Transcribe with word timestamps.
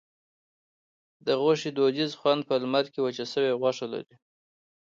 د 1.25 1.27
غوښې 1.41 1.69
دودیز 1.77 2.11
خوند 2.19 2.41
په 2.49 2.55
لمر 2.61 2.85
کې 2.93 2.99
وچه 3.01 3.25
شوې 3.33 3.51
غوښه 3.61 3.85
لري. 3.93 4.15